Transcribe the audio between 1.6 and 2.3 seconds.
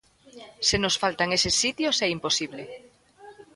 sitios é